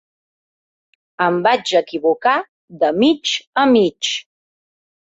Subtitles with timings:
[1.27, 2.35] Em vaig equivocar
[2.85, 4.15] de mig a mig.